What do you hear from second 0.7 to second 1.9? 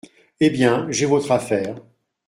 j’ai votre affaire…